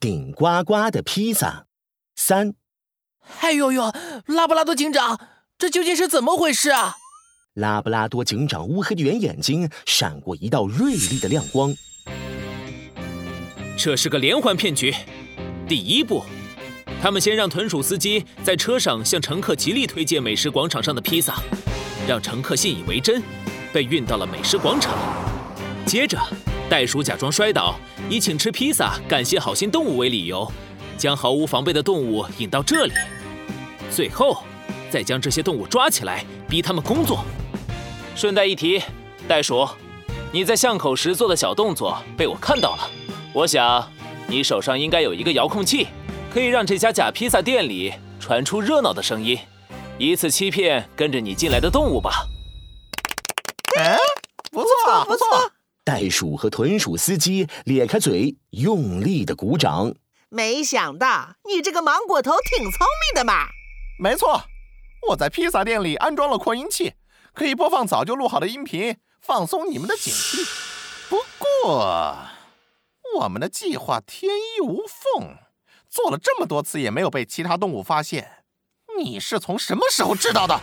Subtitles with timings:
[0.00, 1.66] 顶呱呱的披萨。
[2.14, 2.54] 三，
[3.40, 3.92] 哎呦呦，
[4.26, 5.18] 拉布拉多警长，
[5.58, 6.94] 这究竟是怎么回事啊？
[7.54, 11.74] 拉布拉多警长乌黑的圆眼睛闪过一道锐利的亮光。
[13.76, 14.94] 这是个连环骗局。
[15.68, 16.24] 第一步，
[17.02, 21.42] 他们先让豚鼠司机在车上向乘客极力推荐美食广场上的披萨，
[22.06, 23.22] 让乘客信以为真，
[23.72, 24.96] 被运到了美食广场。
[25.84, 26.18] 接着，
[26.68, 27.76] 袋鼠假装摔倒，
[28.10, 30.46] 以请吃披萨感谢好心动物为理由，
[30.98, 32.92] 将毫无防备的动物引到这里。
[33.90, 34.44] 最后，
[34.90, 37.24] 再将这些动物抓起来，逼他们工作。
[38.14, 38.82] 顺带一提，
[39.26, 39.66] 袋鼠，
[40.30, 42.90] 你在巷口时做的小动作被我看到了。
[43.32, 43.90] 我想，
[44.26, 45.86] 你手上应该有一个遥控器，
[46.30, 49.38] 可以让这家假披萨店里传出热闹的声音，
[49.96, 52.26] 以此欺骗跟着你进来的动物吧。
[53.78, 53.96] 哎，
[54.50, 55.50] 不错不错！
[55.88, 59.94] 袋鼠和豚鼠司机咧开嘴，用力的鼓掌。
[60.28, 63.46] 没想到你这个芒果头挺聪明的嘛！
[63.98, 64.42] 没错，
[65.08, 66.92] 我在披萨店里安装了扩音器。
[67.32, 70.46] 可以播放早就录好的音频，放松你们的警惕。
[71.08, 71.16] 不
[71.62, 72.18] 过，
[73.20, 75.38] 我们的计划天衣无缝，
[75.88, 78.44] 做了这么多次也没有被其他动物发现。
[78.98, 80.60] 你是从什么时候知道的？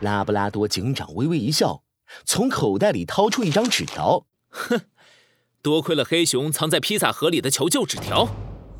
[0.00, 1.82] 拉布拉多警长微微一笑，
[2.24, 4.24] 从口袋里掏出一张纸条。
[4.54, 4.80] 哼，
[5.60, 8.28] 多亏了黑熊藏在披萨盒里的求救纸条。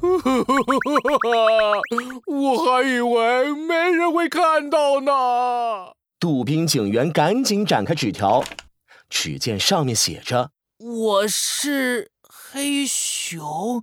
[2.27, 5.95] 我还以为没人会看到呢。
[6.21, 8.45] 杜宾警员赶紧展开纸条，
[9.09, 13.83] 只见上面写着：“我是黑熊，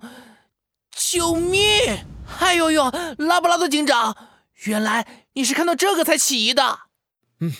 [0.94, 1.60] 救命！”
[2.40, 4.16] 哎呦呦，拉布拉多警长，
[4.64, 6.80] 原来你是看到这个才起疑的。
[7.40, 7.52] 嗯，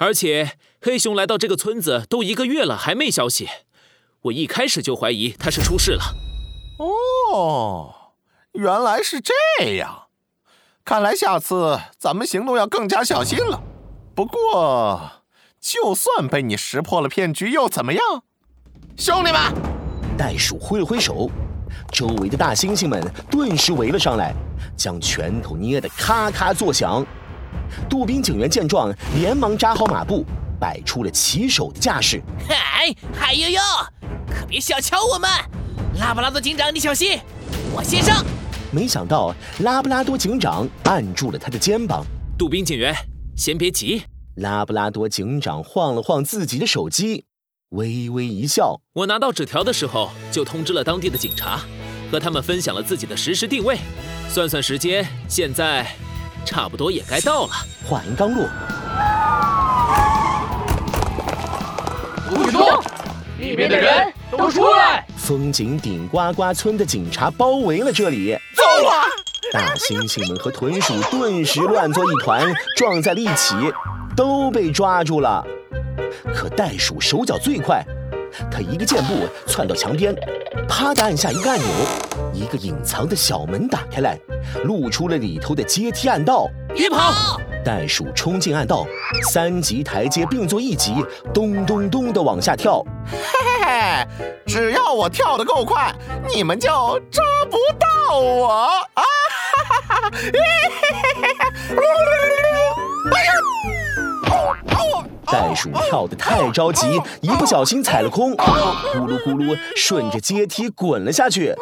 [0.00, 3.46] 而且黑熊来到这个村子都一个月了，还没消息。
[4.22, 6.02] 我一开始就怀疑他是出事了。
[6.78, 8.14] 哦，
[8.52, 9.34] 原来是这
[9.74, 10.04] 样，
[10.86, 13.62] 看来下次咱们行动要更加小心了。
[14.14, 15.22] 不过，
[15.60, 18.02] 就算被你识破了骗局，又怎么样？
[18.96, 19.38] 兄弟们，
[20.16, 21.30] 袋鼠挥了挥手，
[21.92, 24.34] 周围的大猩猩们顿时围了上来，
[24.78, 27.06] 将拳头捏得咔咔作响。
[27.88, 30.24] 杜宾警员见状，连忙扎好马步，
[30.58, 32.22] 摆出了起手的架势。
[32.48, 33.60] 嗨，嗨呦呦，
[34.28, 35.28] 可别小瞧我们！
[35.98, 37.18] 拉布拉多警长，你小心，
[37.74, 38.24] 我先上。
[38.72, 42.04] 没想到拉布拉多警长按住了他的肩膀。
[42.38, 42.94] 杜宾警员，
[43.36, 44.02] 先别急。
[44.36, 47.24] 拉布拉多警长晃了晃自己的手机，
[47.70, 48.80] 微微一笑。
[48.94, 51.60] 我拿到纸条的时候，就通知了当地的警察，
[52.10, 53.76] 和他们分享了自己的实时定位。
[54.28, 55.86] 算算时间，现在
[56.44, 57.52] 差不多也该到了。
[57.88, 58.46] 话音刚落，
[62.28, 62.82] 不许动！
[63.38, 65.06] 里面的人都出来！
[65.16, 68.36] 风景顶呱呱村的警察包围了这里。
[68.54, 69.04] 糟了！
[69.52, 72.46] 大猩猩们和豚鼠顿时乱作一团，
[72.76, 73.54] 撞在了一起。
[74.16, 75.42] 都被抓住了，
[76.34, 77.82] 可袋鼠手脚最快，
[78.50, 80.14] 他一个箭步窜到墙边，
[80.68, 81.66] 啪的按下一个按钮，
[82.32, 84.18] 一个隐藏的小门打开来，
[84.64, 86.48] 露出了里头的阶梯暗道。
[86.74, 87.40] 别跑！
[87.64, 88.86] 袋鼠冲进暗道，
[89.30, 91.04] 三级台阶并作一级，
[91.34, 92.82] 咚咚咚的往下跳。
[93.10, 94.06] 嘿嘿嘿，
[94.46, 95.94] 只要我跳得够快，
[96.32, 96.68] 你们就
[97.10, 98.48] 抓不到我
[98.94, 99.02] 啊！
[99.68, 100.10] 哈哈哈！
[100.12, 100.88] 嘿嘿
[101.20, 101.28] 嘿嘿！
[103.12, 103.32] 哎呀！
[105.30, 111.54] 袋鼠跳得太着急，一不小心踩了空，咕噜咕噜顺着阶梯滚了下去。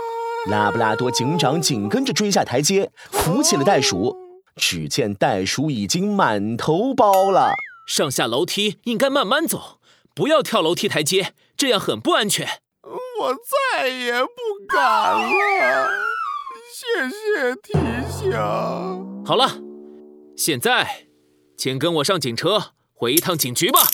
[0.47, 4.17] 拉布拉多警长紧跟着追下台阶，扶起了袋鼠。
[4.57, 7.53] 只见袋鼠已经满头包了。
[7.87, 9.79] 上下楼梯应该慢慢走，
[10.15, 12.47] 不要跳楼梯台阶，这样很不安全。
[12.83, 13.35] 我
[13.73, 14.29] 再也不
[14.69, 14.79] 敢
[15.15, 15.91] 了，
[16.73, 17.73] 谢谢提
[18.11, 18.33] 醒。
[19.25, 19.59] 好了，
[20.37, 21.07] 现在，
[21.57, 22.73] 请跟我上警车。
[22.99, 23.89] 回一趟警局吧。